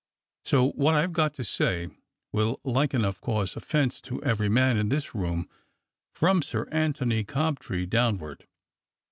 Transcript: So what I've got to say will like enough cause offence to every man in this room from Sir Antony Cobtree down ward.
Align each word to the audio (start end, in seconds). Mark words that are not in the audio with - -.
So 0.43 0.71
what 0.71 0.95
I've 0.95 1.13
got 1.13 1.35
to 1.35 1.43
say 1.43 1.89
will 2.31 2.59
like 2.63 2.95
enough 2.95 3.21
cause 3.21 3.55
offence 3.55 4.01
to 4.01 4.19
every 4.23 4.49
man 4.49 4.75
in 4.77 4.89
this 4.89 5.13
room 5.13 5.47
from 6.11 6.41
Sir 6.41 6.67
Antony 6.71 7.23
Cobtree 7.23 7.85
down 7.87 8.17
ward. 8.17 8.47